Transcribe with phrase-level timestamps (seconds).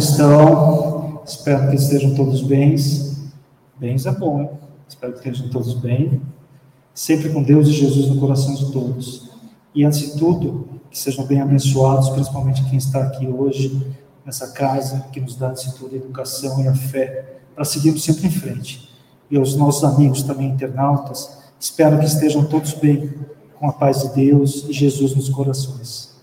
[0.00, 1.22] estão?
[1.24, 2.74] Espero que estejam todos bem.
[3.78, 4.50] Bens é bom, hein?
[4.88, 6.20] Espero que estejam todos bem.
[6.94, 9.30] Sempre com Deus e Jesus no coração de todos.
[9.74, 13.94] E antes de tudo, que sejam bem abençoados, principalmente quem está aqui hoje,
[14.24, 18.26] nessa casa, que nos dá antes tudo a educação e a fé, para seguirmos sempre
[18.26, 18.90] em frente.
[19.30, 23.12] E aos nossos amigos também internautas, espero que estejam todos bem,
[23.58, 26.16] com a paz de Deus e Jesus nos corações.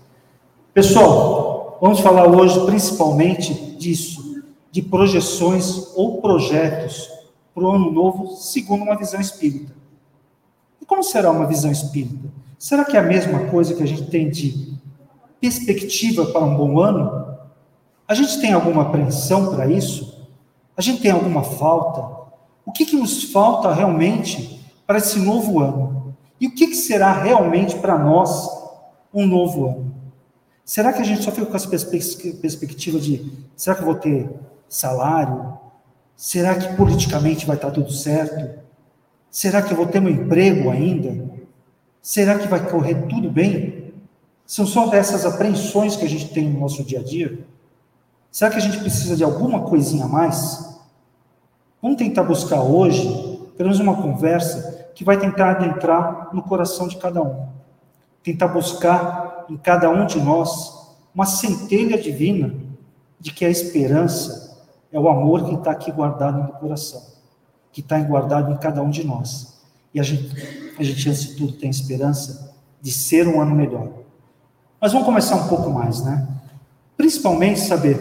[0.73, 1.46] Pessoal,
[1.79, 7.09] vamos falar hoje principalmente disso, de projeções ou projetos
[7.53, 9.73] para o ano novo, segundo uma visão espírita.
[10.81, 12.29] E como será uma visão espírita?
[12.57, 14.73] Será que é a mesma coisa que a gente tem de
[15.39, 17.37] perspectiva para um bom ano?
[18.07, 20.27] A gente tem alguma apreensão para isso?
[20.75, 22.29] A gente tem alguma falta?
[22.65, 26.15] O que, que nos falta realmente para esse novo ano?
[26.39, 28.47] E o que, que será realmente para nós
[29.13, 29.86] um novo ano?
[30.67, 34.29] Será que a gente só fica com essa perspectiva de será que eu vou ter
[34.67, 35.57] salário?
[36.13, 38.59] Será que politicamente vai estar tudo certo?
[39.31, 41.25] Será que eu vou ter um emprego ainda?
[42.01, 43.93] Será que vai correr tudo bem?
[44.45, 47.47] São só essas apreensões que a gente tem no nosso dia a dia?
[48.29, 50.77] Será que a gente precisa de alguma coisinha a mais?
[51.81, 53.07] Vamos tentar buscar hoje,
[53.55, 57.47] pelo menos uma conversa que vai tentar adentrar no coração de cada um.
[58.21, 60.75] Tentar buscar em cada um de nós
[61.13, 62.53] uma centelha divina
[63.19, 64.57] de que a esperança
[64.91, 67.01] é o amor que está aqui guardado no coração,
[67.71, 69.57] que está guardado em cada um de nós.
[69.93, 70.29] E a gente,
[70.77, 73.89] a gente, antes de tudo, tem esperança de ser um ano melhor.
[74.79, 76.27] Mas vamos começar um pouco mais, né?
[76.95, 77.95] Principalmente saber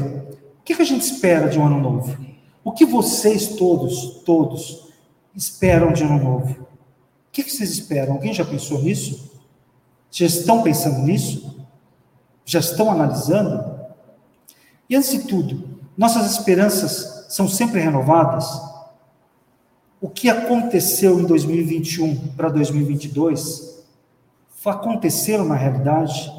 [0.61, 2.17] o que, a gente espera de um ano novo.
[2.63, 4.89] O que vocês todos, todos,
[5.35, 6.53] esperam de ano novo?
[6.53, 6.67] O
[7.33, 8.15] que, que vocês esperam?
[8.15, 9.36] Alguém já pensou nisso?
[10.19, 11.63] Já estão pensando nisso?
[12.43, 13.63] Já estão analisando?
[14.89, 18.47] E antes de tudo, nossas esperanças são sempre renovadas?
[20.01, 23.85] O que aconteceu em 2021 para 2022
[24.65, 26.33] aconteceram na realidade?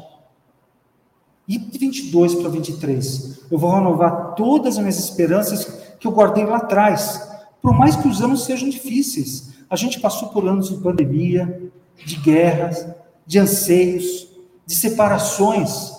[1.46, 5.64] E de 22 para 23, eu vou renovar todas as minhas esperanças
[6.00, 7.30] que eu guardei lá atrás.
[7.62, 11.70] Por mais que os anos sejam difíceis, a gente passou por anos de pandemia,
[12.04, 12.84] de guerras,
[13.28, 14.26] de anseios,
[14.66, 15.92] de separações.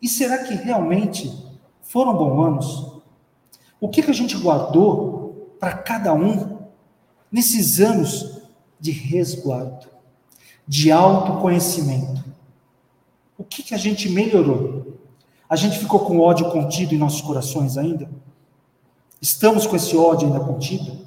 [0.00, 1.30] E será que realmente
[1.82, 3.02] foram bons anos?
[3.78, 6.60] O que, que a gente guardou para cada um
[7.30, 8.40] nesses anos
[8.80, 9.86] de resguardo,
[10.66, 12.24] de autoconhecimento?
[13.36, 14.98] O que, que a gente melhorou?
[15.46, 18.10] A gente ficou com ódio contido em nossos corações ainda?
[19.20, 21.06] Estamos com esse ódio ainda contido?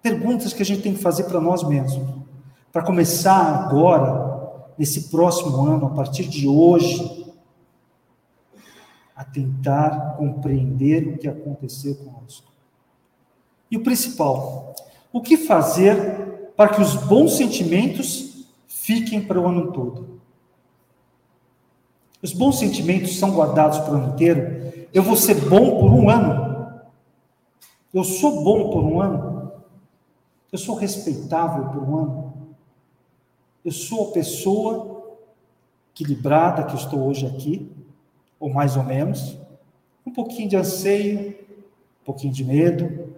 [0.00, 2.21] Perguntas que a gente tem que fazer para nós mesmos.
[2.72, 7.30] Para começar agora, nesse próximo ano, a partir de hoje,
[9.14, 12.50] a tentar compreender o que aconteceu conosco.
[13.70, 14.74] E o principal,
[15.12, 20.20] o que fazer para que os bons sentimentos fiquem para o ano todo?
[22.22, 24.86] Os bons sentimentos são guardados para o ano inteiro.
[24.94, 26.80] Eu vou ser bom por um ano.
[27.92, 29.52] Eu sou bom por um ano.
[30.50, 32.31] Eu sou respeitável por um ano.
[33.64, 35.18] Eu sou a pessoa
[35.94, 37.70] equilibrada que estou hoje aqui,
[38.40, 39.38] ou mais ou menos.
[40.04, 41.30] Um pouquinho de anseio,
[42.00, 43.14] um pouquinho de medo,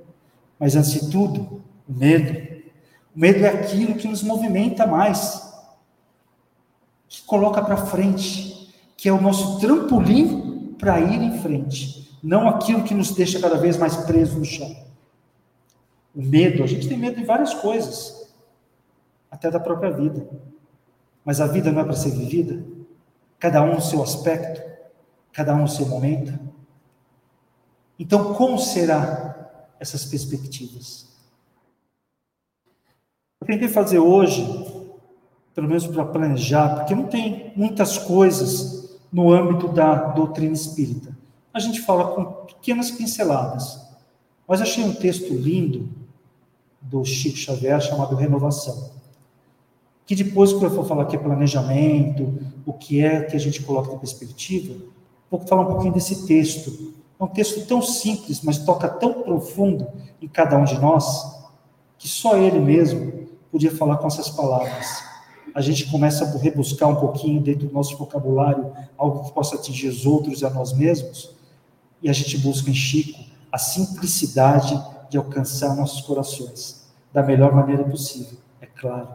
[0.58, 2.62] mas antes de tudo, o medo.
[3.16, 5.50] O medo é aquilo que nos movimenta mais,
[7.08, 12.82] que coloca para frente, que é o nosso trampolim para ir em frente, não aquilo
[12.82, 14.76] que nos deixa cada vez mais preso no chão.
[16.14, 18.23] O medo, a gente tem medo de várias coisas,
[19.34, 20.26] até da própria vida.
[21.24, 22.64] Mas a vida não é para ser vivida,
[23.38, 24.62] cada um no seu aspecto,
[25.32, 26.38] cada um no seu momento.
[27.98, 29.50] Então, como será
[29.80, 31.12] essas perspectivas?
[33.40, 34.44] Eu tentei fazer hoje,
[35.52, 41.16] pelo menos para planejar, porque não tem muitas coisas no âmbito da doutrina espírita.
[41.52, 43.80] A gente fala com pequenas pinceladas,
[44.46, 45.88] mas achei um texto lindo
[46.80, 48.94] do Chico Xavier chamado Renovação,
[50.06, 53.62] que depois que eu for falar que é planejamento, o que é que a gente
[53.62, 54.74] coloca em perspectiva,
[55.30, 56.94] vou falar um pouquinho desse texto.
[57.18, 59.86] É um texto tão simples, mas toca tão profundo
[60.20, 61.42] em cada um de nós,
[61.98, 65.14] que só ele mesmo podia falar com essas palavras
[65.54, 69.86] a gente começa a rebuscar um pouquinho dentro do nosso vocabulário algo que possa atingir
[69.86, 71.32] os outros e a nós mesmos,
[72.02, 73.22] e a gente busca em Chico
[73.52, 74.74] a simplicidade
[75.08, 79.08] de alcançar nossos corações da melhor maneira possível, é claro.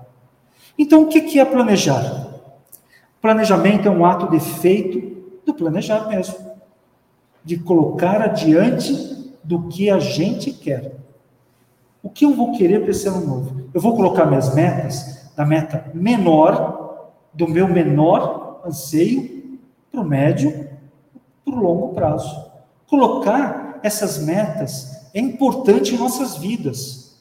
[0.80, 2.28] Então, o que é planejar?
[3.22, 5.10] Planejamento é um ato de feito
[5.60, 6.38] planejar mesmo,
[7.44, 8.94] de colocar adiante
[9.44, 10.96] do que a gente quer.
[12.02, 13.70] O que eu vou querer para esse ano novo?
[13.74, 19.60] Eu vou colocar minhas metas da meta menor, do meu menor anseio,
[19.92, 20.70] para o médio,
[21.44, 22.50] para o longo prazo.
[22.88, 27.20] Colocar essas metas é importante em nossas vidas,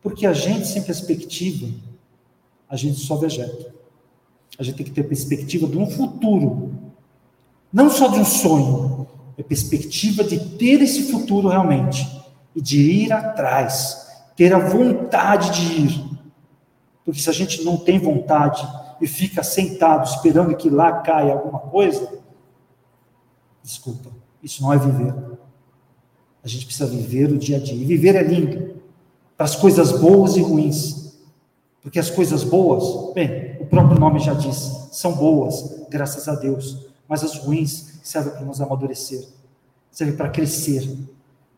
[0.00, 1.72] porque a gente, sem perspectiva,
[2.68, 3.74] a gente só vegeta.
[4.58, 6.72] A gente tem que ter perspectiva de um futuro,
[7.72, 12.06] não só de um sonho, é perspectiva de ter esse futuro realmente
[12.54, 16.04] e de ir atrás, ter a vontade de ir.
[17.04, 18.66] Porque se a gente não tem vontade
[19.00, 22.18] e fica sentado esperando que lá caia alguma coisa,
[23.62, 24.10] desculpa,
[24.42, 25.14] isso não é viver.
[26.42, 27.74] A gente precisa viver o dia a dia.
[27.74, 28.76] E viver é lindo,
[29.36, 31.05] para as coisas boas e ruins.
[31.86, 36.84] Porque as coisas boas, bem, o próprio nome já diz, são boas, graças a Deus.
[37.06, 39.24] Mas as ruins servem para nos amadurecer,
[39.92, 40.98] servem para crescer,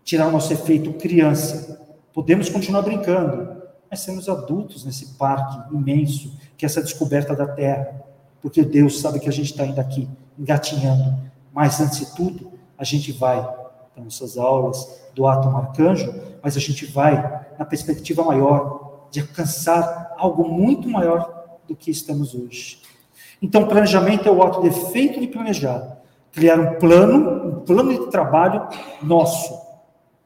[0.04, 1.80] tirar o nosso efeito criança.
[2.12, 3.56] Podemos continuar brincando,
[3.90, 7.98] mas sermos adultos nesse parque imenso, que é essa descoberta da Terra,
[8.42, 10.06] porque Deus sabe que a gente está ainda aqui,
[10.38, 11.19] engatinhando.
[11.54, 13.42] Mas, antes de tudo, a gente vai
[13.94, 17.16] para nossas aulas do átomo arcanjo, mas a gente vai
[17.58, 22.81] na perspectiva maior, de alcançar algo muito maior do que estamos hoje.
[23.40, 26.00] Então, planejamento é o ato de efeito de planejar,
[26.32, 28.69] criar um plano, um plano de trabalho
[29.02, 29.60] nosso,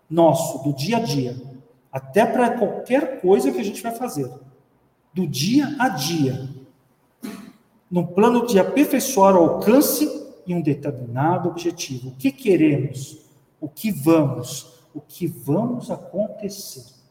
[0.08, 1.36] nosso, do dia a dia,
[1.90, 4.30] até para qualquer coisa que a gente vai fazer,
[5.12, 6.48] do dia a dia,
[7.90, 12.08] no plano de aperfeiçoar o alcance e um determinado objetivo.
[12.08, 13.18] O que queremos?
[13.60, 14.80] O que vamos?
[14.94, 17.01] O que vamos acontecer?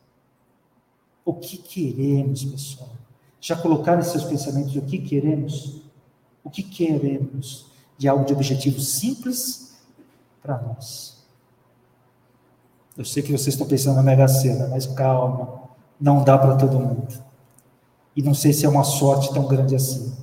[1.24, 2.90] O que queremos, pessoal?
[3.40, 5.82] Já colocaram em seus pensamentos o que queremos?
[6.44, 7.66] O que queremos
[7.98, 9.76] de algo de objetivo simples
[10.42, 11.18] para nós?
[12.98, 15.64] Eu sei que vocês estão pensando na Mega Sena, mas calma,
[16.00, 17.14] não dá para todo mundo.
[18.16, 20.14] E não sei se é uma sorte tão grande assim.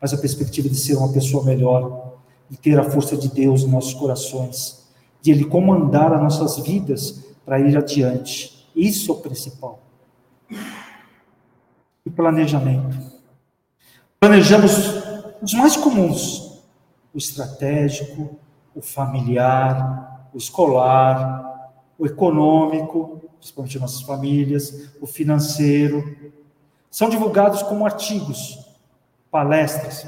[0.00, 2.14] Mas a perspectiva de ser uma pessoa melhor,
[2.48, 4.84] de ter a força de Deus em nossos corações,
[5.20, 8.68] de Ele comandar as nossas vidas para ir adiante.
[8.76, 9.83] Isso é o principal.
[12.04, 12.96] E planejamento.
[14.20, 14.72] Planejamos
[15.42, 16.62] os mais comuns:
[17.12, 18.38] o estratégico,
[18.74, 26.32] o familiar, o escolar, o econômico, principalmente nossas famílias, o financeiro.
[26.90, 28.58] São divulgados como artigos,
[29.30, 30.06] palestras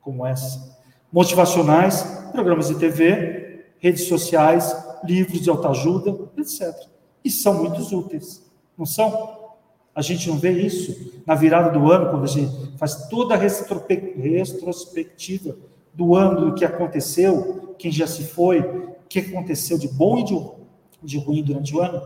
[0.00, 0.78] como essa,
[1.10, 6.74] motivacionais, programas de TV, redes sociais, livros de autoajuda, etc.
[7.24, 8.44] E são muito úteis,
[8.76, 9.43] não são?
[9.94, 13.38] A gente não vê isso na virada do ano, quando a gente faz toda a
[13.38, 15.56] retrospectiva
[15.92, 20.24] do ano, do que aconteceu, quem já se foi, o que aconteceu de bom e
[20.24, 20.34] de
[21.04, 22.02] de ruim durante o ano?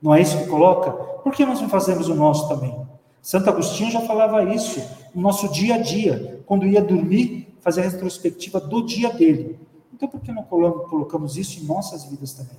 [0.00, 0.92] Não é isso que coloca?
[0.92, 2.74] Por que nós não fazemos o nosso também?
[3.20, 4.80] Santo Agostinho já falava isso
[5.14, 9.58] no nosso dia a dia, quando ia dormir, fazer a retrospectiva do dia dele.
[9.92, 12.56] Então, por que não colocamos isso em nossas vidas também?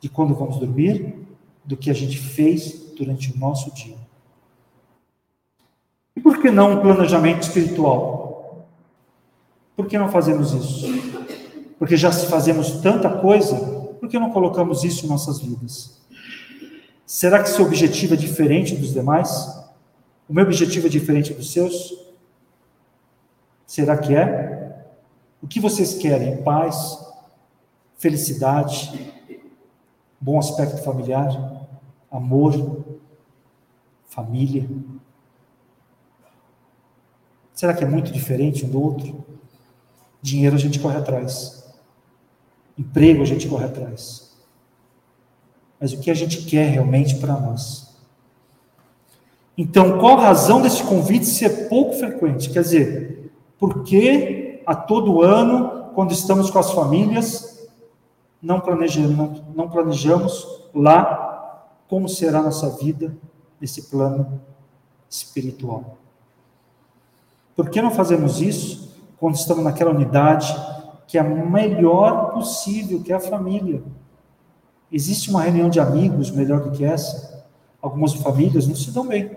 [0.00, 1.26] De quando vamos dormir,
[1.64, 3.96] do que a gente fez durante o nosso dia.
[6.16, 8.68] E por que não um planejamento espiritual?
[9.76, 10.86] Por que não fazemos isso?
[11.78, 13.74] Porque já fazemos tanta coisa
[14.04, 15.98] por que não colocamos isso em nossas vidas?
[17.06, 19.30] Será que seu objetivo é diferente dos demais?
[20.28, 21.90] O meu objetivo é diferente dos seus?
[23.66, 24.84] Será que é?
[25.40, 26.42] O que vocês querem?
[26.42, 26.98] Paz,
[27.96, 29.10] felicidade,
[30.20, 31.63] bom aspecto familiar,
[32.16, 32.84] amor,
[34.06, 34.68] família?
[37.52, 39.24] Será que é muito diferente um do outro?
[40.22, 41.64] Dinheiro a gente corre atrás.
[42.78, 44.32] Emprego a gente corre atrás.
[45.80, 47.94] Mas o que a gente quer realmente para nós?
[49.58, 52.50] Então, qual a razão desse convite ser pouco frequente?
[52.50, 57.68] Quer dizer, por que a todo ano, quando estamos com as famílias,
[58.42, 61.33] não planejamos, não planejamos lá
[61.94, 63.16] como será a nossa vida
[63.60, 64.40] nesse plano
[65.08, 65.96] espiritual?
[67.54, 70.52] Por que não fazemos isso quando estamos naquela unidade
[71.06, 73.80] que é a melhor possível, que é a família.
[74.90, 77.46] Existe uma reunião de amigos melhor do que essa?
[77.80, 79.30] Algumas famílias não se dão bem.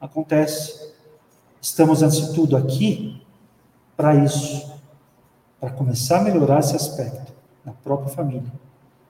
[0.00, 0.92] Acontece.
[1.60, 3.20] Estamos, antes de tudo, aqui
[3.96, 4.72] para isso,
[5.58, 7.32] para começar a melhorar esse aspecto
[7.64, 8.52] na própria família.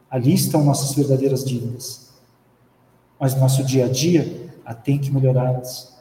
[0.08, 2.05] Ali estão nossas verdadeiras dívidas.
[3.18, 5.96] Mas nosso dia a dia a tem que melhorá-las.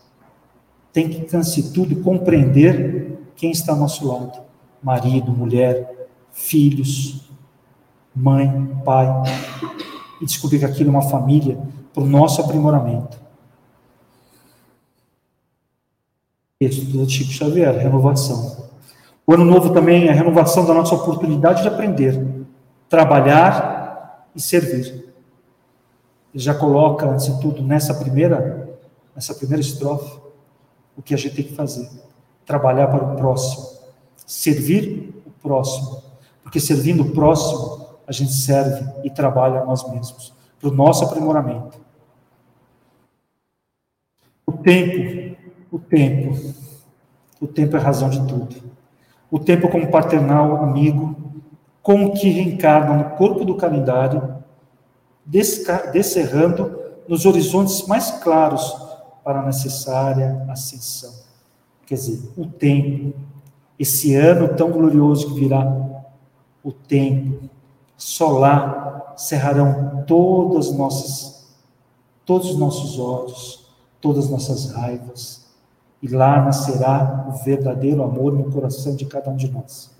[0.91, 4.45] Tem que, antes de tudo, compreender quem está ao nosso lado
[4.85, 7.27] marido, mulher, filhos,
[8.15, 8.47] mãe,
[8.85, 9.07] pai,
[10.21, 11.57] e descobrir que aquilo é uma família
[11.91, 13.17] para o nosso aprimoramento.
[16.59, 18.69] Texto do Chico Xavier, renovação.
[19.25, 22.45] O ano novo também é a renovação da nossa oportunidade de aprender,
[22.87, 25.14] trabalhar e servir.
[26.37, 28.77] Já coloca, antes de tudo, nessa primeira,
[29.15, 30.19] nessa primeira estrofe,
[30.97, 31.89] o que a gente tem que fazer:
[32.45, 33.69] trabalhar para o próximo,
[34.25, 36.03] servir o próximo,
[36.43, 41.05] porque servindo o próximo, a gente serve e trabalha a nós mesmos, para o nosso
[41.05, 41.79] aprimoramento.
[44.45, 45.37] O tempo,
[45.71, 46.53] o tempo,
[47.39, 48.55] o tempo é razão de tudo.
[49.31, 51.15] O tempo como paternal amigo,
[51.81, 54.34] como que reencarna no corpo do calendário,
[55.25, 58.75] descerrando nos horizontes mais claros
[59.23, 61.13] para a necessária ascensão.
[61.85, 63.17] Quer dizer, o tempo,
[63.77, 65.65] esse ano tão glorioso que virá,
[66.63, 67.49] o tempo,
[67.97, 71.47] só lá cerrarão todas nossas,
[72.25, 73.67] todos os nossos ódios,
[74.01, 75.45] todas as nossas raivas,
[76.01, 79.91] e lá nascerá o verdadeiro amor no coração de cada um de nós.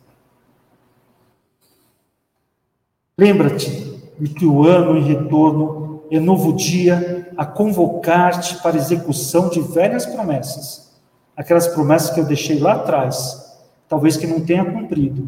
[3.17, 9.60] Lembra-te de que o ano em retorno é novo dia a convocar-te para execução de
[9.60, 10.93] velhas promessas,
[11.36, 15.27] aquelas promessas que eu deixei lá atrás, talvez que não tenha cumprido,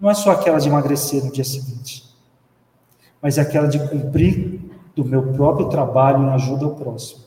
[0.00, 2.04] não é só aquela de emagrecer no dia seguinte,
[3.20, 4.60] mas é aquela de cumprir
[4.94, 7.24] do meu próprio trabalho em ajuda ao próximo,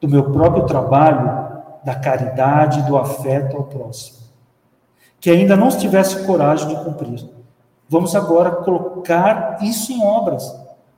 [0.00, 1.52] do meu próprio trabalho
[1.84, 4.18] da caridade, do afeto ao próximo,
[5.20, 7.24] que ainda não tivesse coragem de cumprir.
[7.92, 10.50] Vamos agora colocar isso em obras,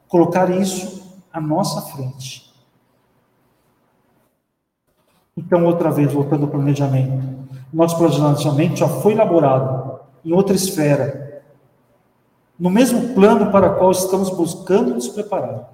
[0.07, 2.55] colocar isso à nossa frente.
[5.37, 7.49] Então, outra vez, voltando ao planejamento.
[7.73, 11.43] Nosso planejamento já foi elaborado em outra esfera,
[12.57, 15.73] no mesmo plano para o qual estamos buscando nos preparar.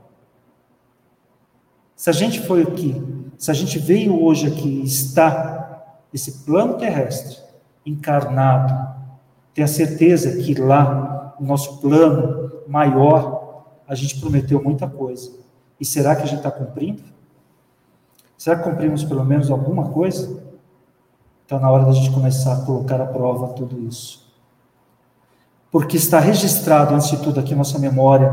[1.95, 7.37] Se a gente foi aqui, se a gente veio hoje aqui, está esse plano terrestre
[7.85, 8.91] encarnado,
[9.55, 11.00] tenha certeza que lá,
[11.41, 15.33] no nosso plano maior, a gente prometeu muita coisa.
[15.81, 17.03] E será que a gente está cumprindo?
[18.37, 20.43] Será que cumprimos pelo menos alguma coisa?
[21.47, 24.31] Então, na hora da gente começar a colocar à prova tudo isso
[25.71, 28.33] porque está registrado, antes de tudo, aqui nossa memória,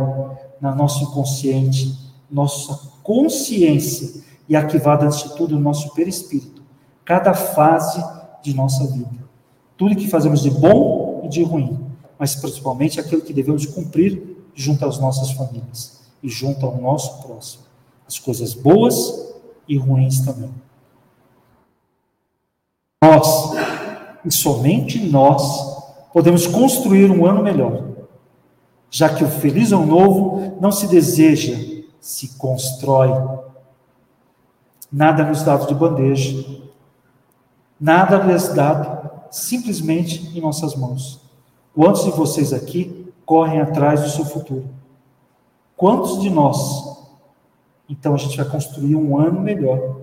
[0.60, 1.96] na nosso inconsciente,
[2.30, 6.64] nossa consciência e arquivado, antes de tudo, no nosso perispírito,
[7.06, 8.04] cada fase
[8.42, 9.28] de nossa vida.
[9.78, 11.80] Tudo que fazemos de bom e de ruim,
[12.18, 17.64] mas principalmente aquilo que devemos cumprir junto às nossas famílias e junto ao nosso próximo.
[18.08, 18.96] As coisas boas
[19.68, 20.52] e ruins também.
[23.04, 23.52] Nós,
[24.26, 25.78] e somente nós,
[26.12, 27.84] podemos construir um ano melhor,
[28.90, 31.56] já que o feliz ano novo não se deseja,
[32.00, 33.12] se constrói.
[34.92, 36.44] Nada nos dado de bandeja,
[37.80, 41.27] nada lhes dado simplesmente em nossas mãos.
[41.78, 44.68] Quantos de vocês aqui correm atrás do seu futuro?
[45.76, 46.58] Quantos de nós?
[47.88, 49.96] Então a gente vai construir um ano melhor.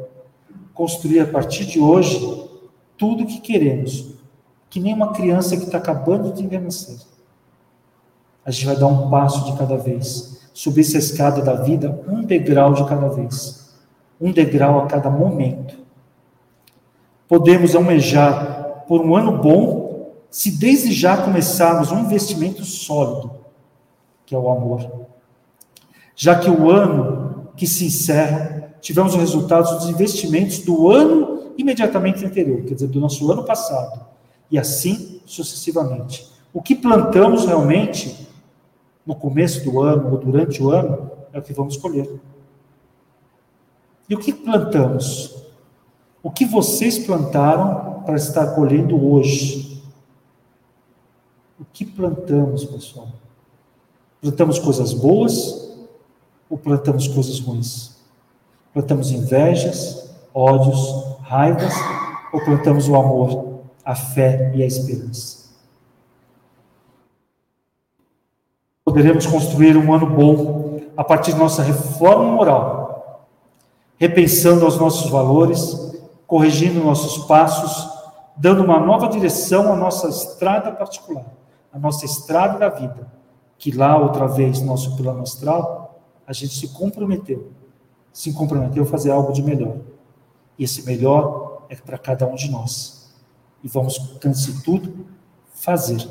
[0.72, 2.48] Construir a partir de hoje
[2.96, 4.14] tudo o que queremos,
[4.70, 6.96] que nem uma criança que está acabando de nascer.
[8.46, 12.22] A gente vai dar um passo de cada vez, subir essa escada da vida um
[12.22, 13.74] degrau de cada vez,
[14.20, 15.76] um degrau a cada momento.
[17.26, 19.83] Podemos almejar por um ano bom
[20.34, 23.30] se desde já começarmos um investimento sólido,
[24.26, 25.06] que é o amor.
[26.16, 32.26] Já que o ano que se encerra, tivemos os resultados dos investimentos do ano imediatamente
[32.26, 34.06] anterior, quer dizer, do nosso ano passado
[34.50, 36.28] e assim sucessivamente.
[36.52, 38.26] O que plantamos realmente
[39.06, 42.10] no começo do ano ou durante o ano é o que vamos colher.
[44.08, 45.44] E o que plantamos?
[46.20, 49.73] O que vocês plantaram para estar colhendo hoje?
[51.64, 53.08] O que plantamos, pessoal?
[54.20, 55.76] Plantamos coisas boas
[56.48, 57.96] ou plantamos coisas ruins?
[58.72, 61.72] Plantamos invejas, ódios, raivas
[62.32, 65.44] ou plantamos o amor, a fé e a esperança.
[68.84, 73.26] Poderemos construir um ano bom a partir de nossa reforma moral,
[73.96, 75.94] repensando os nossos valores,
[76.26, 77.90] corrigindo nossos passos,
[78.36, 81.24] dando uma nova direção à nossa estrada particular,
[81.74, 83.12] à nossa estrada da vida,
[83.58, 87.50] que lá outra vez, nosso plano astral, a gente se comprometeu,
[88.12, 89.78] se comprometeu a fazer algo de melhor.
[90.56, 93.12] E esse melhor é para cada um de nós
[93.62, 95.06] e vamos, antes de tudo,
[95.54, 96.06] fazer,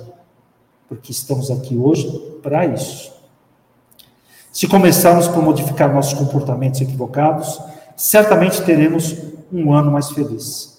[0.89, 2.09] porque estamos aqui hoje
[2.41, 3.13] para isso.
[4.51, 7.61] Se começarmos por modificar nossos comportamentos equivocados,
[7.95, 9.15] certamente teremos
[9.51, 10.72] um ano mais feliz.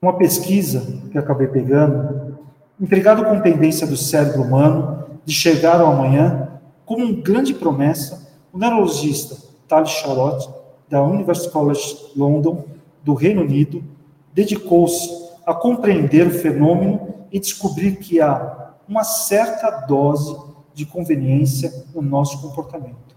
[0.00, 2.38] Uma pesquisa que acabei pegando,
[2.80, 8.58] empregado com tendência do cérebro humano de chegar ao amanhã, como uma grande promessa, o
[8.58, 9.36] neurologista
[9.66, 10.48] Tal Charlotte,
[10.88, 12.64] da University College London,
[13.02, 13.82] do Reino Unido,
[14.32, 20.36] dedicou-se a compreender o fenômeno e descobrir que há uma certa dose
[20.74, 23.16] de conveniência no nosso comportamento.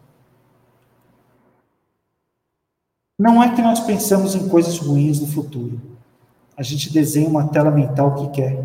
[3.18, 5.99] Não é que nós pensamos em coisas ruins no futuro.
[6.60, 8.62] A gente desenha uma tela mental que quer.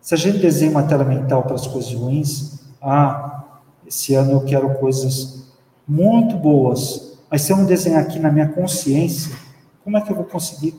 [0.00, 3.42] Se a gente desenha uma tela mental para as coisas ruins, ah,
[3.84, 5.48] esse ano eu quero coisas
[5.86, 9.34] muito boas, mas se eu não desenhar aqui na minha consciência,
[9.82, 10.76] como é que eu vou conseguir?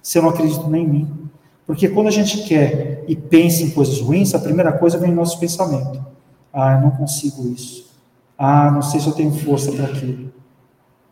[0.00, 1.30] Se eu não acredito nem em mim.
[1.66, 5.16] Porque quando a gente quer e pensa em coisas ruins, a primeira coisa vem no
[5.16, 6.02] nosso pensamento.
[6.50, 7.90] Ah, eu não consigo isso.
[8.38, 10.32] Ah, não sei se eu tenho força para aquilo.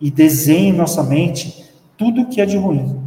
[0.00, 1.62] E desenha em nossa mente
[1.94, 3.01] tudo que é de ruim.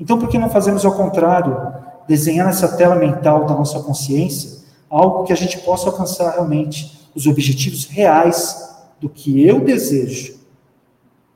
[0.00, 1.74] Então, por que não fazemos ao contrário?
[2.06, 7.26] Desenhar nessa tela mental da nossa consciência algo que a gente possa alcançar realmente os
[7.26, 10.38] objetivos reais do que eu desejo.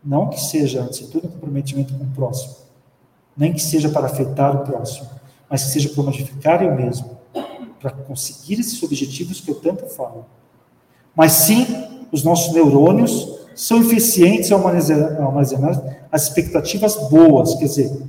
[0.02, 2.54] Não que seja, antes de tudo, um comprometimento com o próximo.
[3.36, 5.08] Nem que seja para afetar o próximo
[5.52, 7.10] mas que seja para modificar eu mesmo,
[7.78, 10.24] para conseguir esses objetivos que eu tanto falo.
[11.14, 11.66] Mas sim,
[12.10, 18.02] os nossos neurônios são eficientes ao armazenar as expectativas boas, quer dizer,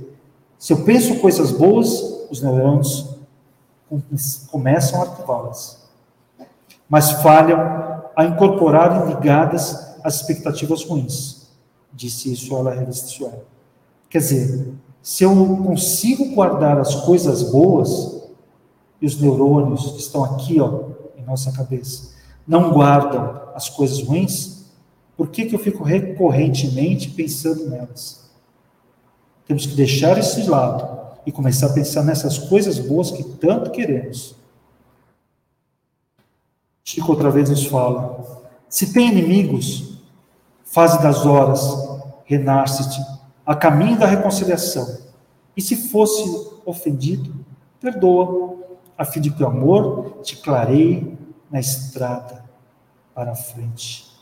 [0.64, 1.90] se eu penso coisas boas,
[2.30, 3.18] os neurônios
[4.50, 5.86] começam a ativá-las,
[6.88, 7.60] mas falham
[8.16, 11.50] a incorporarem ligadas às expectativas ruins.
[11.92, 13.30] Disse isso a revista
[14.08, 14.72] Quer dizer,
[15.02, 18.22] se eu consigo guardar as coisas boas,
[19.02, 22.14] e os neurônios que estão aqui, ó, em nossa cabeça,
[22.48, 24.64] não guardam as coisas ruins,
[25.14, 28.23] por que, que eu fico recorrentemente pensando nelas?
[29.46, 30.94] Temos que deixar esse lado
[31.26, 34.34] e começar a pensar nessas coisas boas que tanto queremos.
[36.84, 39.98] Chico outra vez nos fala: se tem inimigos,
[40.64, 41.60] fase das horas,
[42.24, 43.00] renasce-te
[43.44, 44.98] a caminho da reconciliação.
[45.56, 46.24] E se fosse
[46.64, 47.34] ofendido,
[47.80, 48.56] perdoa,
[48.96, 51.16] a fim de que o amor te clareie
[51.50, 52.44] na estrada
[53.14, 54.12] para a frente.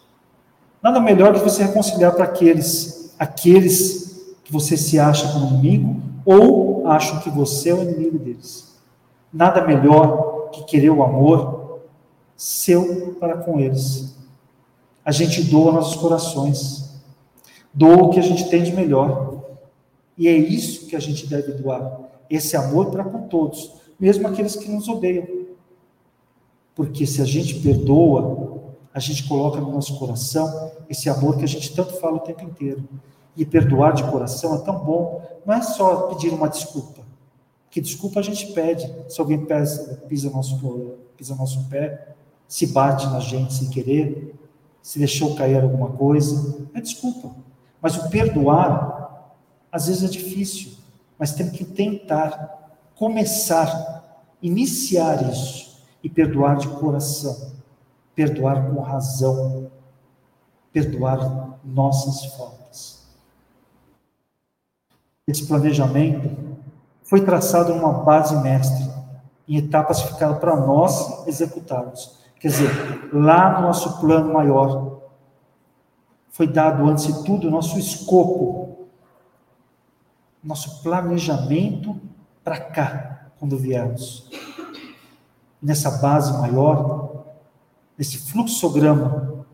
[0.82, 4.11] Nada melhor que você reconciliar para aqueles, aqueles
[4.52, 8.76] você se acha como inimigo ou acham que você é o inimigo deles.
[9.32, 11.80] Nada melhor que querer o amor
[12.36, 14.16] seu para com eles.
[15.04, 16.82] A gente doa nossos corações
[17.72, 19.42] Doa o que a gente tem de melhor.
[20.16, 22.00] E é isso que a gente deve doar.
[22.28, 25.26] Esse amor para com todos, mesmo aqueles que nos odeiam.
[26.74, 28.60] Porque se a gente perdoa,
[28.92, 32.44] a gente coloca no nosso coração esse amor que a gente tanto fala o tempo
[32.44, 32.86] inteiro.
[33.36, 35.22] E perdoar de coração é tão bom.
[35.44, 37.02] Não é só pedir uma desculpa.
[37.70, 38.92] Que desculpa a gente pede.
[39.08, 39.46] Se alguém
[40.08, 42.14] pisa, nosso, pisa nosso pé,
[42.46, 44.38] se bate na gente sem querer,
[44.82, 47.34] se deixou cair alguma coisa, é desculpa.
[47.80, 49.32] Mas o perdoar,
[49.70, 50.72] às vezes é difícil,
[51.18, 57.52] mas tem que tentar começar, iniciar isso e perdoar de coração,
[58.14, 59.70] perdoar com razão,
[60.72, 62.61] perdoar nossas faltas.
[65.26, 66.30] Esse planejamento
[67.04, 68.90] foi traçado numa base mestre,
[69.46, 72.18] em etapas que ficaram para nós executarmos.
[72.40, 75.00] Quer dizer, lá no nosso plano maior,
[76.30, 78.88] foi dado, antes de tudo, o nosso escopo,
[80.42, 82.00] nosso planejamento
[82.42, 84.28] para cá, quando viermos.
[85.62, 87.26] Nessa base maior,
[87.96, 89.44] nesse fluxograma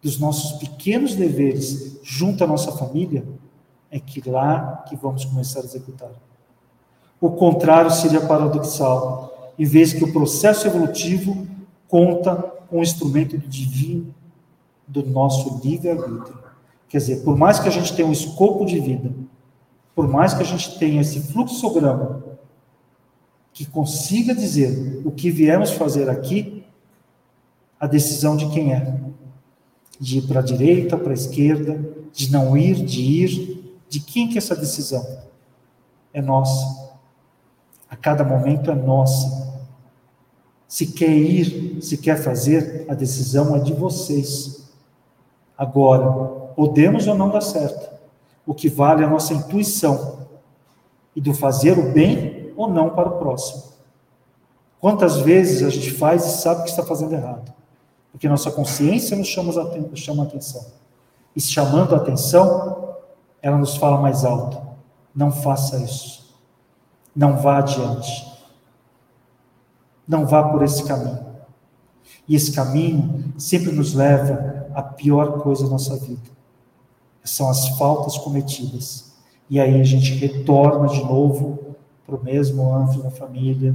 [0.00, 3.26] dos nossos pequenos deveres junto à nossa família,
[3.90, 6.10] é que lá que vamos começar a executar.
[7.20, 11.46] O contrário seria paradoxal, em vez que o processo evolutivo
[11.88, 12.36] conta
[12.68, 14.14] com o instrumento do divino
[14.86, 16.38] do nosso livre-arbítrio.
[16.88, 19.10] Quer dizer, por mais que a gente tenha um escopo de vida,
[19.94, 22.22] por mais que a gente tenha esse fluxograma
[23.52, 26.64] que consiga dizer o que viemos fazer aqui,
[27.80, 29.00] a decisão de quem é.
[30.00, 33.57] De ir para a direita, para a esquerda, de não ir, de ir.
[33.88, 35.04] De quem que é essa decisão?
[36.12, 36.88] É nossa.
[37.88, 39.48] A cada momento é nossa.
[40.66, 44.68] Se quer ir, se quer fazer, a decisão é de vocês.
[45.56, 46.10] Agora,
[46.54, 47.88] podemos ou não dar certo.
[48.46, 50.26] O que vale é a nossa intuição
[51.16, 53.64] e do fazer o bem ou não para o próximo.
[54.80, 57.52] Quantas vezes a gente faz e sabe que está fazendo errado?
[58.12, 60.66] Porque nossa consciência nos chama, a atenção.
[61.34, 62.87] E chamando a atenção,
[63.42, 64.60] ela nos fala mais alto:
[65.14, 66.36] não faça isso.
[67.14, 68.26] Não vá adiante.
[70.06, 71.26] Não vá por esse caminho.
[72.26, 76.30] E esse caminho sempre nos leva à pior coisa da nossa vida.
[77.24, 79.12] São as faltas cometidas.
[79.50, 83.74] E aí a gente retorna de novo para o mesmo âmbito da família.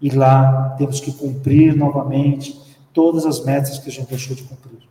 [0.00, 2.60] E lá temos que cumprir novamente
[2.92, 4.88] todas as metas que a gente deixou de cumprir.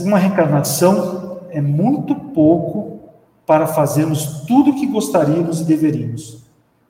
[0.00, 2.98] Uma reencarnação é muito pouco
[3.46, 6.44] para fazermos tudo o que gostaríamos e deveríamos.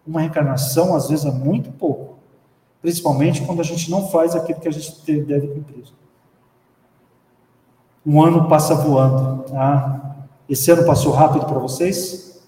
[0.06, 2.18] Uma reencarnação, às vezes, é muito pouco.
[2.80, 5.84] Principalmente quando a gente não faz aquilo que a gente deve cumprir.
[8.04, 9.44] Um ano passa voando.
[9.54, 10.16] Ah,
[10.48, 12.42] esse ano passou rápido para vocês?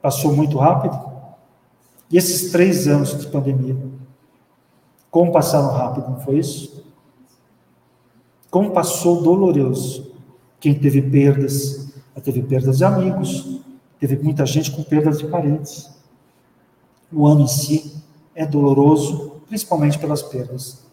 [0.00, 0.98] Passou muito rápido?
[2.10, 3.76] E esses três anos de pandemia?
[5.12, 6.81] Como passaram rápido, não foi isso?
[8.52, 10.12] Como passou doloroso?
[10.60, 11.90] Quem teve perdas,
[12.22, 13.62] teve perdas de amigos,
[13.98, 15.90] teve muita gente com perdas de parentes.
[17.10, 17.96] O ano em si
[18.34, 20.84] é doloroso, principalmente pelas perdas.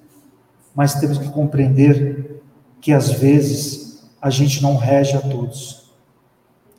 [0.74, 2.41] Mas temos que compreender
[2.80, 5.91] que às vezes a gente não rege a todos,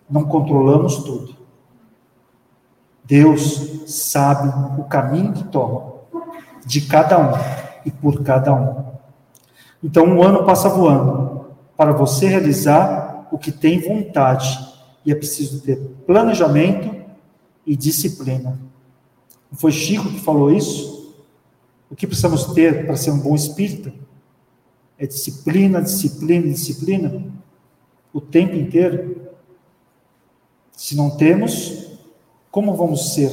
[0.09, 1.37] não controlamos tudo.
[3.05, 4.49] Deus sabe
[4.81, 5.93] o caminho que toma
[6.65, 7.33] de cada um
[7.85, 8.90] e por cada um.
[9.83, 11.47] Então, um ano passa voando.
[11.77, 14.71] Para você realizar o que tem vontade,
[15.05, 16.95] e é preciso ter planejamento
[17.67, 18.59] e disciplina.
[19.51, 21.15] Não foi Chico que falou isso?
[21.91, 23.93] O que precisamos ter para ser um bom espírito?
[24.99, 27.25] É disciplina, disciplina, disciplina,
[28.13, 29.29] o tempo inteiro.
[30.73, 31.91] Se não temos,
[32.51, 33.31] como vamos ser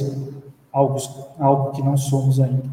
[0.72, 0.98] algo,
[1.38, 2.64] algo que não somos ainda?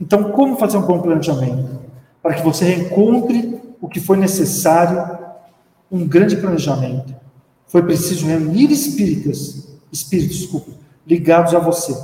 [0.00, 1.85] Então, como fazer um bom planejamento?
[2.26, 5.16] Para que você encontre o que foi necessário,
[5.88, 7.14] um grande planejamento.
[7.68, 10.72] Foi preciso reunir espíritas, espíritos, desculpa,
[11.06, 11.96] ligados a você.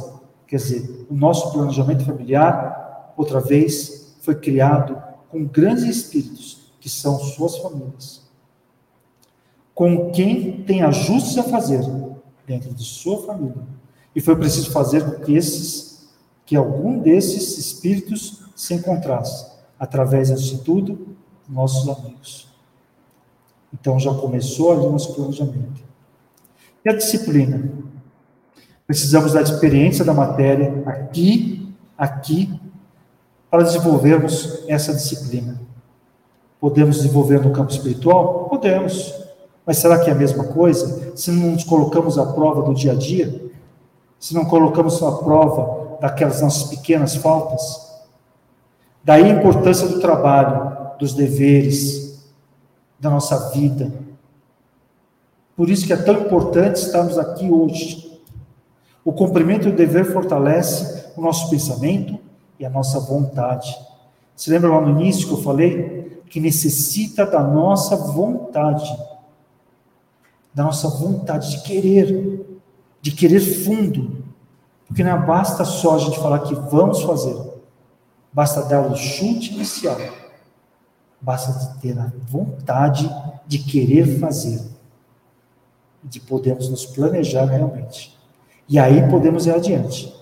[0.47, 4.97] Quer dizer, o nosso planejamento familiar, outra vez, foi criado
[5.29, 8.23] com grandes espíritos, que são suas famílias.
[9.75, 11.81] Com quem tem ajustes a fazer
[12.47, 13.67] dentro de sua família.
[14.15, 16.09] E foi preciso fazer com que esses,
[16.47, 19.51] que algum desses espíritos se encontrasse
[19.83, 22.47] através da atitude dos nossos amigos.
[23.75, 25.83] Então já começou ali nosso planejamento.
[26.85, 27.69] E a disciplina?
[28.87, 31.69] Precisamos da experiência da matéria aqui,
[31.99, 32.61] aqui,
[33.51, 35.61] para desenvolvermos essa disciplina.
[36.61, 38.45] Podemos desenvolver no campo espiritual?
[38.49, 39.13] Podemos.
[39.67, 41.13] Mas será que é a mesma coisa?
[41.17, 43.51] Se não nos colocamos à prova do dia a dia?
[44.21, 47.92] Se não colocamos à prova daquelas nossas pequenas faltas?
[49.05, 52.23] Daí a importância do trabalho, dos deveres,
[52.99, 53.93] da nossa vida.
[55.57, 58.21] Por isso que é tão importante estarmos aqui hoje.
[59.05, 62.19] O cumprimento do dever fortalece o nosso pensamento
[62.59, 63.77] e a nossa vontade.
[64.37, 68.91] Se lembra lá no início que eu falei que necessita da nossa vontade,
[70.55, 72.61] da nossa vontade de querer,
[73.03, 74.25] de querer fundo,
[74.87, 77.37] porque não basta só a gente falar que vamos fazer,
[78.33, 79.99] basta dar o chute inicial,
[81.21, 83.11] basta ter a vontade
[83.47, 84.61] de querer fazer,
[86.03, 88.19] de podermos nos planejar realmente.
[88.69, 90.13] E aí podemos ir adiante.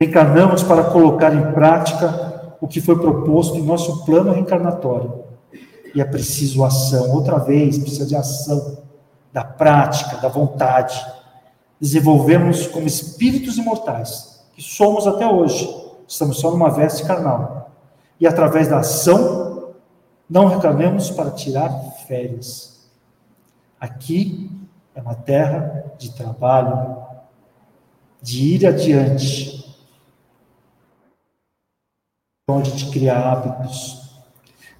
[0.00, 5.24] Encarnamos para colocar em prática o que foi proposto em nosso plano reencarnatório.
[5.94, 8.78] E é preciso ação, outra vez, precisa de ação,
[9.32, 10.98] da prática, da vontade.
[11.80, 15.68] Desenvolvemos como espíritos imortais, que somos até hoje.
[16.06, 17.70] Estamos só numa veste carnal.
[18.18, 19.74] E através da ação,
[20.28, 21.70] não reencarnamos para tirar
[22.06, 22.88] férias.
[23.80, 24.50] Aqui
[24.94, 27.02] é uma terra de trabalho,
[28.20, 29.74] de ir adiante,
[32.48, 34.10] onde de criar hábitos.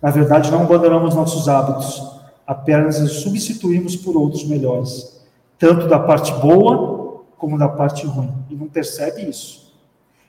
[0.03, 2.03] Na verdade, não abandonamos nossos hábitos,
[2.47, 5.20] apenas os substituímos por outros melhores,
[5.61, 8.33] tanto da parte boa como da parte ruim.
[8.49, 9.71] E não percebe isso.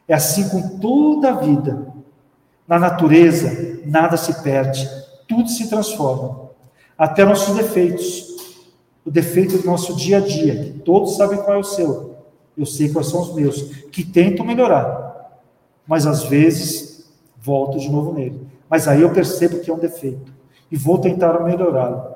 [0.05, 1.87] É assim com toda a vida.
[2.67, 4.87] Na natureza, nada se perde,
[5.27, 6.51] tudo se transforma.
[6.97, 8.29] Até nossos defeitos.
[9.03, 12.17] O defeito do nosso dia a dia, que todos sabem qual é o seu.
[12.55, 15.39] Eu sei quais são os meus, que tento melhorar.
[15.87, 18.45] Mas às vezes volto de novo nele.
[18.69, 20.31] Mas aí eu percebo que é um defeito.
[20.71, 22.15] e vou tentar melhorá-lo.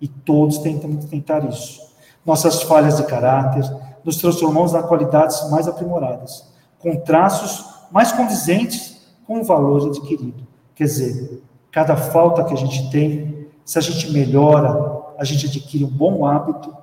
[0.00, 1.93] E todos tentam tentar isso.
[2.24, 3.64] Nossas falhas de caráter
[4.04, 6.44] nos transformamos nas qualidades mais aprimoradas,
[6.78, 10.46] com traços mais condizentes com o valor adquirido.
[10.74, 15.84] Quer dizer, cada falta que a gente tem, se a gente melhora, a gente adquire
[15.84, 16.74] um bom hábito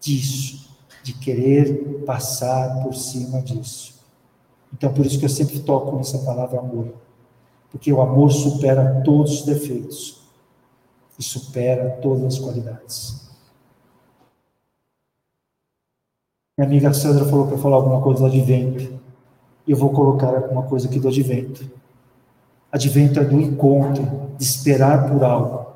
[0.00, 0.68] disso,
[1.02, 3.94] de querer passar por cima disso.
[4.72, 6.94] Então, por isso que eu sempre toco nessa palavra amor.
[7.70, 10.22] Porque o amor supera todos os defeitos
[11.18, 13.23] e supera todas as qualidades.
[16.56, 19.00] Minha amiga Sandra falou para falar alguma coisa do advento.
[19.66, 21.68] E eu vou colocar alguma coisa aqui do advento.
[22.70, 25.66] Advento é do encontro, de esperar por algo.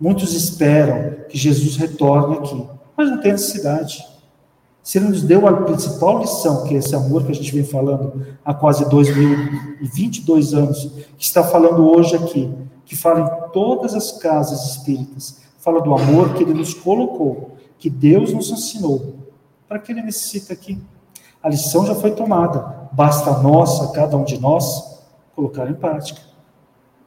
[0.00, 2.64] Muitos esperam que Jesus retorne aqui,
[2.96, 4.06] mas não tem necessidade.
[4.84, 7.64] Se ele nos deu a principal lição, que é esse amor que a gente vem
[7.64, 12.48] falando há quase 2022 anos, que está falando hoje aqui,
[12.84, 17.90] que fala em todas as casas espíritas, fala do amor que ele nos colocou, que
[17.90, 19.19] Deus nos ensinou.
[19.70, 20.82] Para que ele necessita aqui?
[21.40, 25.00] A lição já foi tomada, basta a cada um de nós,
[25.32, 26.20] colocar em prática.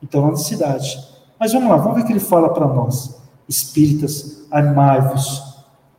[0.02, 0.98] Então, há necessidade.
[1.38, 3.18] Mas vamos lá, vamos ver o que ele fala para nós.
[3.50, 5.44] Espíritas, amai-vos.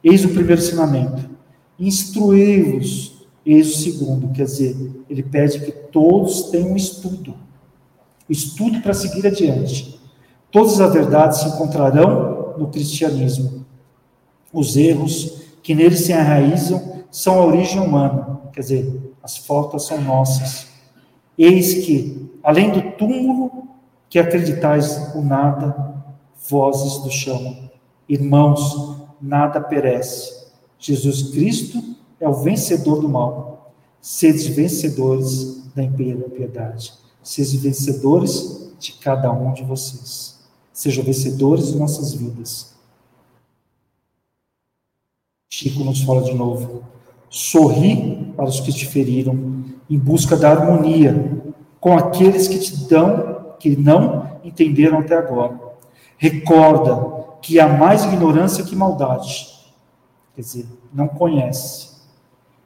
[0.02, 1.28] Eis o primeiro ensinamento
[1.78, 3.26] instruí-vos.
[3.44, 7.34] Eis o segundo, quer dizer, ele pede que todos tenham estudo,
[8.26, 10.00] estudo para seguir adiante.
[10.50, 13.66] Todas as verdades se encontrarão no cristianismo.
[14.50, 20.00] Os erros que nele se enraizam são a origem humana, quer dizer, as faltas são
[20.00, 20.68] nossas.
[21.36, 23.66] Eis que, além do túmulo
[24.08, 25.94] que acreditais o nada,
[26.48, 27.70] vozes do chão.
[28.08, 30.44] Irmãos, nada perece
[30.78, 31.82] Jesus Cristo
[32.20, 33.72] é o vencedor do mal.
[34.02, 35.82] Sede vencedores da
[36.28, 36.92] piedade.
[37.22, 40.40] Sede vencedores de cada um de vocês.
[40.74, 42.73] Sejam vencedores de nossas vidas.
[45.56, 46.82] Chico nos fala de novo.
[47.30, 51.42] Sorri para os que te feriram, em busca da harmonia
[51.78, 55.60] com aqueles que te dão, que não entenderam até agora.
[56.18, 59.54] Recorda que há mais ignorância que maldade
[60.34, 62.00] quer dizer, não conhece,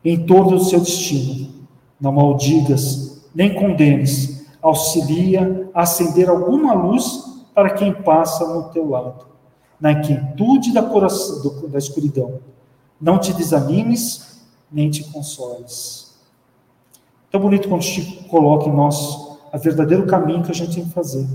[0.03, 1.59] em torno do seu destino.
[2.01, 9.27] Não maldigas, nem condenes, auxilia a acender alguma luz para quem passa no teu lado,
[9.79, 12.41] na quietude da, coração, da escuridão.
[13.01, 16.15] Não te desanimes, nem te consoles.
[17.31, 18.97] Tão bonito quando Chico coloca em nós
[19.53, 21.27] o verdadeiro caminho que a gente tem que fazer,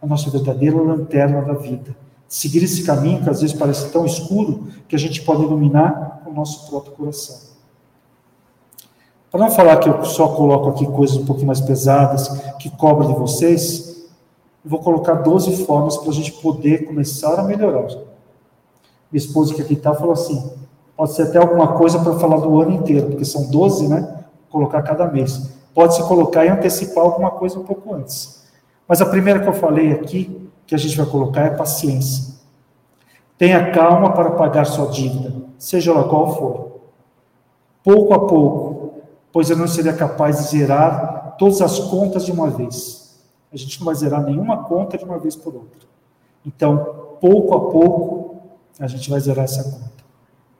[0.00, 1.94] a nossa verdadeira lanterna da vida
[2.28, 6.32] seguir esse caminho que às vezes parece tão escuro que a gente pode iluminar o
[6.32, 7.54] nosso próprio coração.
[9.30, 12.28] Para não falar que eu só coloco aqui coisas um pouquinho mais pesadas
[12.58, 14.08] que cobram de vocês,
[14.64, 17.86] eu vou colocar 12 formas para a gente poder começar a melhorar.
[17.86, 20.52] Minha esposa que aqui está falou assim:
[20.96, 24.24] pode ser até alguma coisa para falar do ano inteiro, porque são 12, né?
[24.50, 25.50] Colocar cada mês.
[25.74, 28.42] Pode se colocar e antecipar alguma coisa um pouco antes.
[28.88, 32.34] Mas a primeira que eu falei aqui que a gente vai colocar é paciência.
[33.38, 36.80] Tenha calma para pagar sua dívida, seja ela qual for.
[37.84, 38.94] Pouco a pouco,
[39.30, 43.20] pois eu não seria capaz de zerar todas as contas de uma vez.
[43.52, 45.86] A gente não vai zerar nenhuma conta de uma vez por outra.
[46.44, 48.36] Então, pouco a pouco,
[48.80, 49.95] a gente vai zerar essa conta.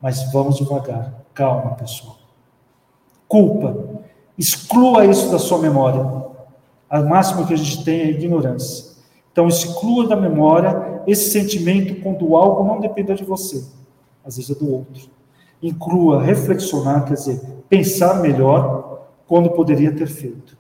[0.01, 1.15] Mas vamos devagar.
[1.35, 2.17] Calma, pessoal.
[3.29, 4.03] Culpa.
[4.39, 6.03] Exclua isso da sua memória.
[6.91, 8.97] O máximo que a gente tem é ignorância.
[9.33, 13.65] Então, exclua da memória esse sentimento quando algo não depende de você,
[14.25, 15.09] às vezes é do outro.
[15.63, 20.57] Inclua reflexionar, quer dizer, pensar melhor quando poderia ter feito.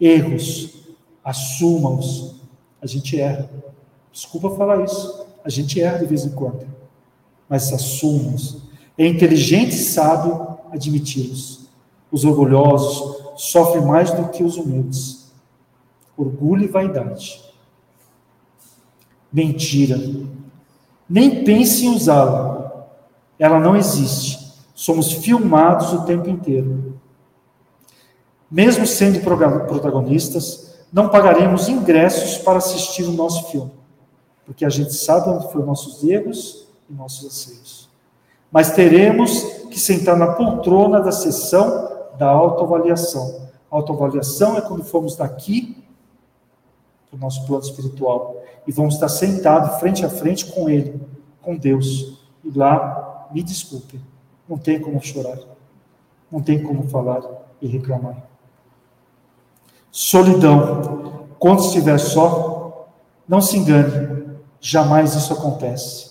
[0.00, 0.88] Erros,
[1.22, 2.40] assuma-os.
[2.80, 3.50] A gente erra.
[4.12, 5.26] Desculpa falar isso.
[5.44, 6.66] A gente erra de vez em quando.
[7.50, 8.62] Mas assuma-os.
[8.96, 11.68] É inteligente e sábio admiti-los.
[12.10, 15.20] Os orgulhosos sofrem mais do que os humildes
[16.20, 17.42] orgulho e vaidade.
[19.32, 19.98] Mentira.
[21.08, 22.88] Nem pense em usá-la.
[23.38, 24.38] Ela não existe.
[24.74, 27.00] Somos filmados o tempo inteiro.
[28.50, 33.70] Mesmo sendo protagonistas, não pagaremos ingressos para assistir o nosso filme,
[34.44, 37.88] porque a gente sabe onde foram nossos erros e nossos aceitos.
[38.50, 43.48] Mas teremos que sentar na poltrona da sessão da autoavaliação.
[43.70, 45.82] A autoavaliação é quando formos daqui
[47.10, 48.42] do nosso plano espiritual.
[48.66, 51.00] E vamos estar sentados frente a frente com Ele,
[51.40, 52.18] com Deus.
[52.44, 54.00] E lá, me desculpe,
[54.48, 55.38] não tem como chorar,
[56.30, 57.22] não tem como falar
[57.62, 58.16] e reclamar.
[59.90, 61.28] Solidão.
[61.38, 62.58] Quando estiver só,
[63.30, 66.09] Não se engane, jamais isso acontece.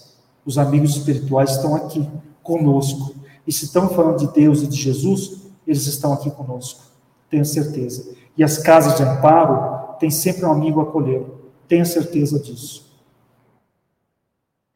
[0.49, 2.09] Os amigos espirituais estão aqui
[2.41, 3.13] conosco.
[3.45, 6.85] E se estão falando de Deus e de Jesus, eles estão aqui conosco.
[7.29, 8.15] Tenha certeza.
[8.35, 11.23] E as casas de amparo têm sempre um amigo a acolher.
[11.67, 12.91] Tenha certeza disso.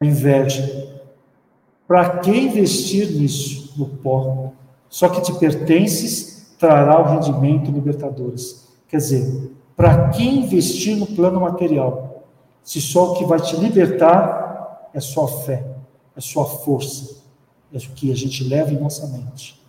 [0.00, 0.92] Inveja.
[1.88, 4.52] Para que investir nisso, no pó?
[4.88, 8.68] Só que te pertences trará o rendimento libertadores.
[8.86, 12.22] Quer dizer, para que investir no plano material?
[12.62, 14.43] Se só o que vai te libertar
[14.94, 15.66] é sua fé,
[16.16, 17.16] é sua força,
[17.72, 19.60] é o que a gente leva em nossa mente.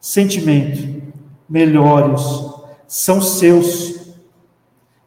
[0.00, 1.12] Sentimento,
[1.48, 2.54] melhore-os,
[2.88, 4.14] são seus.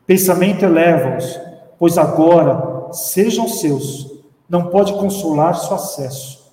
[0.08, 1.40] Pensamento eleva-os,
[1.78, 4.10] pois agora sejam seus.
[4.48, 6.52] Não pode consolar seu acesso.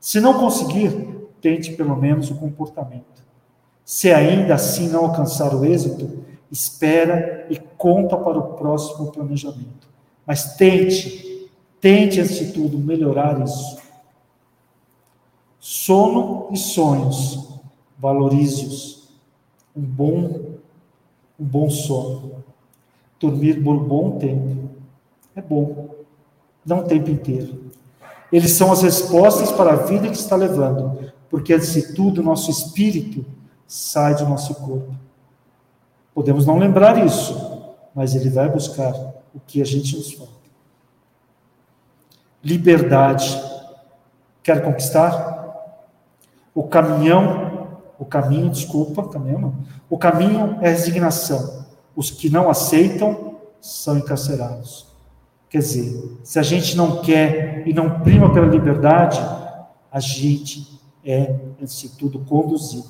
[0.00, 3.22] Se não conseguir, tente pelo menos o comportamento.
[3.84, 9.88] Se ainda assim não alcançar o êxito, espera e conta para o próximo planejamento.
[10.26, 11.33] Mas tente,
[11.84, 13.76] tente antes de tudo melhorar isso.
[15.60, 17.60] Sono e sonhos,
[17.98, 19.10] valorize-os.
[19.76, 20.40] Um bom,
[21.38, 22.42] um bom sono.
[23.20, 24.70] Dormir por bom tempo
[25.36, 25.90] é bom,
[26.64, 27.64] não o tempo inteiro.
[28.32, 32.50] Eles são as respostas para a vida que está levando, porque antes de tudo, nosso
[32.50, 33.26] espírito
[33.66, 34.94] sai do nosso corpo.
[36.14, 37.36] Podemos não lembrar isso,
[37.94, 38.94] mas ele vai buscar
[39.34, 40.43] o que a gente nos falta.
[42.44, 43.40] Liberdade.
[44.42, 45.34] Quer conquistar?
[46.54, 49.54] O caminhão, o caminho, desculpa, caminhão não.
[49.88, 51.64] O caminho é resignação.
[51.96, 54.86] Os que não aceitam são encarcerados.
[55.48, 59.20] Quer dizer, se a gente não quer e não prima pela liberdade,
[59.90, 62.88] a gente é, antes de tudo, conduzido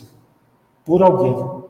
[0.85, 1.65] por alguém.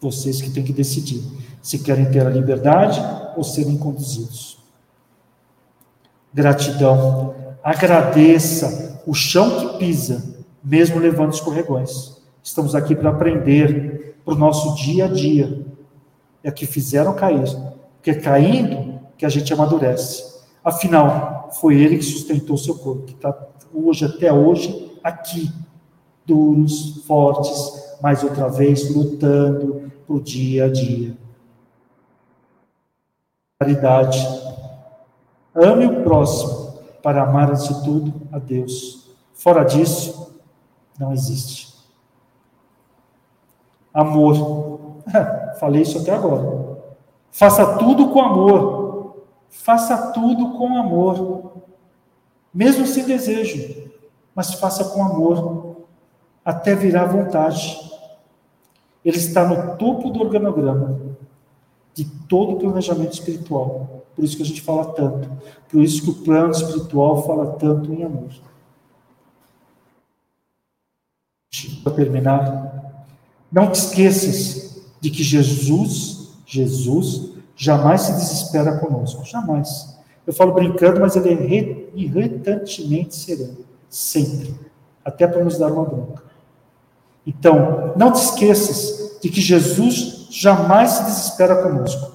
[0.00, 1.22] Vocês que têm que decidir
[1.60, 3.00] se querem ter a liberdade
[3.36, 4.59] ou serem conduzidos.
[6.32, 7.34] Gratidão.
[7.62, 12.16] Agradeça o chão que pisa, mesmo levando escorregões.
[12.42, 15.64] Estamos aqui para aprender para o nosso dia a dia.
[16.42, 17.48] É que fizeram cair.
[17.96, 20.40] Porque caindo que a gente amadurece.
[20.64, 23.36] Afinal, foi ele que sustentou seu corpo, que está
[23.72, 25.50] hoje, até hoje, aqui,
[26.26, 31.16] duros, fortes, mais outra vez lutando para o dia a dia.
[33.58, 34.39] Caridade.
[35.54, 39.10] Ame o próximo para amar antes de tudo a Deus.
[39.34, 40.36] Fora disso,
[40.98, 41.74] não existe.
[43.92, 45.02] Amor.
[45.58, 46.78] Falei isso até agora.
[47.30, 49.24] Faça tudo com amor.
[49.48, 51.52] Faça tudo com amor.
[52.52, 53.90] Mesmo sem desejo,
[54.34, 55.86] mas faça com amor
[56.44, 57.78] até virar vontade.
[59.04, 61.00] Ele está no topo do organograma
[61.94, 64.04] de todo o planejamento espiritual.
[64.14, 65.30] Por isso que a gente fala tanto.
[65.70, 68.30] Por isso que o plano espiritual fala tanto em amor.
[71.82, 73.06] Para terminar,
[73.50, 79.24] não te esqueças de que Jesus, Jesus, jamais se desespera conosco.
[79.24, 79.98] Jamais.
[80.26, 83.58] Eu falo brincando, mas ele é irritantemente sereno.
[83.88, 84.54] Sempre.
[85.04, 86.22] Até para nos dar uma bronca.
[87.26, 92.12] Então, não te esqueças de que Jesus jamais se desespera conosco.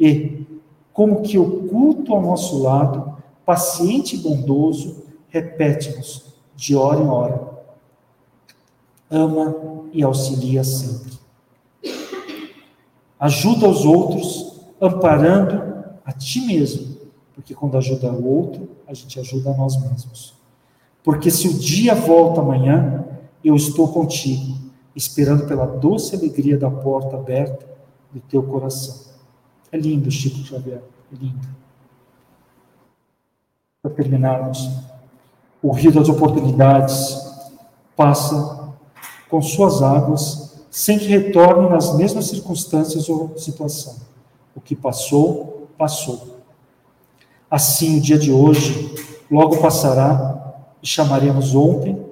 [0.00, 0.46] E,
[0.92, 7.52] como que oculto ao nosso lado, paciente e bondoso, repete-nos de hora em hora.
[9.10, 9.54] Ama
[9.92, 11.12] e auxilia sempre.
[13.18, 16.96] Ajuda os outros, amparando a ti mesmo,
[17.34, 20.34] porque quando ajuda o outro, a gente ajuda a nós mesmos.
[21.04, 23.04] Porque se o dia volta amanhã,
[23.44, 24.56] eu estou contigo,
[24.94, 27.66] esperando pela doce alegria da porta aberta
[28.12, 29.12] do teu coração.
[29.70, 30.82] É lindo, Chico Xavier,
[31.12, 31.48] é lindo.
[33.82, 34.68] Para terminarmos,
[35.62, 37.16] o rio das oportunidades
[37.96, 38.74] passa
[39.28, 43.96] com suas águas sem que retorne nas mesmas circunstâncias ou situação.
[44.54, 46.38] O que passou, passou.
[47.50, 48.94] Assim, o dia de hoje
[49.30, 52.02] logo passará e chamaremos ontem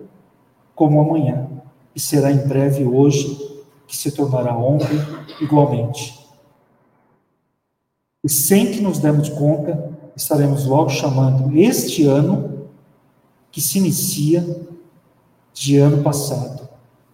[0.75, 1.49] como amanhã,
[1.95, 4.99] e será em breve hoje, que se tornará ontem
[5.41, 6.19] igualmente.
[8.23, 12.69] E sem que nos demos conta, estaremos logo chamando este ano,
[13.51, 14.69] que se inicia,
[15.53, 16.69] de ano passado,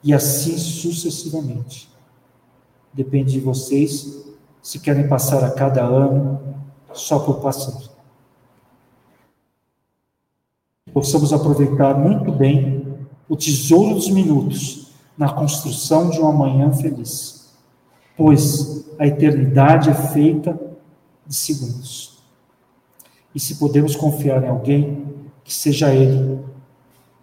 [0.04, 1.88] e assim sucessivamente.
[2.92, 4.24] Depende de vocês
[4.62, 6.40] se querem passar a cada ano
[6.92, 7.80] só por passar.
[10.92, 12.85] Possamos aproveitar muito bem
[13.28, 17.34] o tesouro dos minutos na construção de um amanhã feliz.
[18.16, 20.58] pois a eternidade é feita
[21.26, 22.18] de segundos.
[23.34, 25.04] E se podemos confiar em alguém,
[25.44, 26.40] que seja Ele,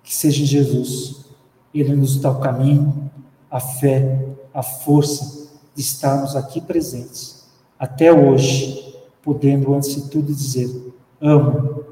[0.03, 1.25] que seja Jesus.
[1.73, 3.09] Ele nos dá o caminho,
[3.49, 4.23] a fé,
[4.53, 7.47] a força de estarmos aqui presentes,
[7.79, 11.83] até hoje, podendo, antes de tudo, dizer: amo,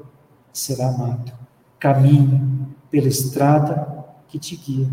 [0.52, 1.32] será amado.
[1.80, 3.91] Caminho pela estrada
[4.32, 4.88] que te guia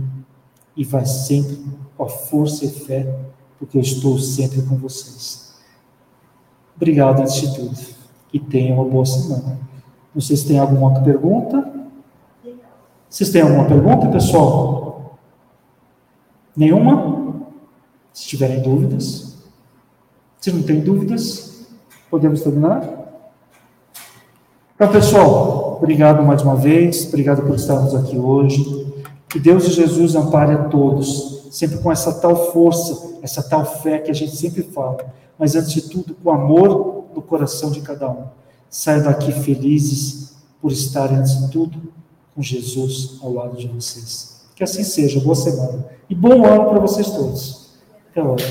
[0.75, 1.57] e vai sempre
[1.95, 3.17] com a força e fé,
[3.57, 5.55] porque eu estou sempre com vocês.
[6.75, 7.77] Obrigado, antes de tudo,
[8.33, 9.57] e tenham uma boa semana.
[10.13, 11.71] Não sei se tem alguma pergunta.
[13.09, 15.17] Vocês têm alguma pergunta, pessoal?
[16.55, 17.45] Nenhuma?
[18.11, 19.37] Se tiverem dúvidas.
[20.39, 21.65] Se não tem dúvidas,
[22.09, 22.83] podemos terminar?
[24.75, 28.88] Então, pessoal, obrigado mais uma vez, obrigado por estarmos aqui hoje.
[29.29, 33.99] Que Deus e Jesus ampare a todos, sempre com essa tal força, essa tal fé
[33.99, 34.97] que a gente sempre fala,
[35.37, 38.25] mas antes de tudo, com amor no coração de cada um.
[38.69, 41.79] Saiam daqui felizes por estarem, antes de tudo,
[42.35, 44.41] com Jesus ao lado de vocês.
[44.55, 45.19] Que assim seja.
[45.19, 45.85] Boa semana.
[46.09, 47.69] E bom ano para vocês todos.
[48.11, 48.41] Até logo.